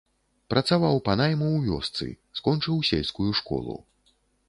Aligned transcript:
Працаваў 0.53 0.95
па 1.09 1.13
найму 1.21 1.51
ў 1.57 1.59
вёсцы, 1.67 2.05
скончыў 2.43 2.83
сельскую 2.91 3.31
школу. 3.43 3.83